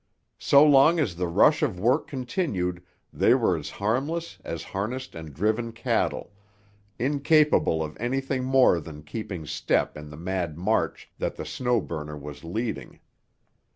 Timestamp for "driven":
5.31-5.71